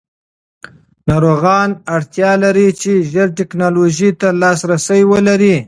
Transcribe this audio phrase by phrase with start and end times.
[1.09, 5.55] ناروغان اړتیا لري چې ژر ټېکنالوژۍ ته لاسرسی ولري.